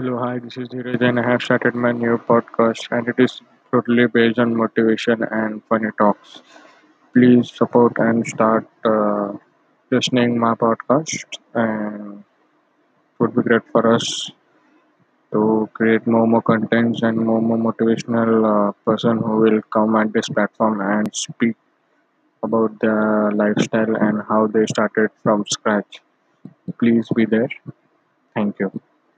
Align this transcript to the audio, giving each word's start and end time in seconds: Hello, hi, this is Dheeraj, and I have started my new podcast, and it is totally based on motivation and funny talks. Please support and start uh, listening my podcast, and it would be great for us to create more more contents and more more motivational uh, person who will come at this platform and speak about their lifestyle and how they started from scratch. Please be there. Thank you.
Hello, 0.00 0.18
hi, 0.18 0.38
this 0.38 0.56
is 0.56 0.68
Dheeraj, 0.68 1.02
and 1.06 1.20
I 1.20 1.22
have 1.30 1.42
started 1.42 1.74
my 1.74 1.92
new 1.92 2.16
podcast, 2.16 2.86
and 2.90 3.06
it 3.06 3.16
is 3.18 3.42
totally 3.70 4.06
based 4.06 4.38
on 4.38 4.56
motivation 4.56 5.22
and 5.22 5.62
funny 5.68 5.90
talks. 5.98 6.40
Please 7.14 7.52
support 7.52 7.92
and 7.98 8.26
start 8.26 8.66
uh, 8.84 9.32
listening 9.90 10.38
my 10.38 10.54
podcast, 10.54 11.24
and 11.54 12.20
it 12.20 13.20
would 13.20 13.36
be 13.36 13.42
great 13.42 13.62
for 13.72 13.94
us 13.94 14.30
to 15.32 15.68
create 15.74 16.06
more 16.06 16.26
more 16.26 16.42
contents 16.42 17.02
and 17.02 17.16
more 17.28 17.40
more 17.48 17.58
motivational 17.68 18.32
uh, 18.52 18.72
person 18.88 19.18
who 19.18 19.34
will 19.44 19.60
come 19.76 19.96
at 19.96 20.12
this 20.12 20.28
platform 20.28 20.80
and 20.80 21.14
speak 21.14 21.56
about 22.42 22.78
their 22.80 23.32
lifestyle 23.32 23.96
and 24.08 24.22
how 24.30 24.46
they 24.46 24.66
started 24.66 25.10
from 25.22 25.44
scratch. 25.56 26.02
Please 26.80 27.08
be 27.16 27.26
there. 27.26 27.50
Thank 28.34 28.60
you. 28.60 28.70